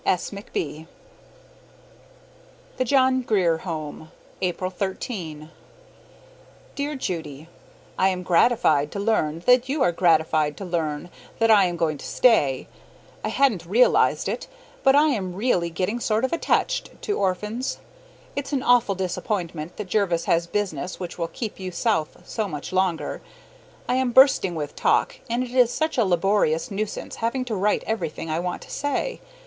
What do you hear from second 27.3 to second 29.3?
to write everything I want to say.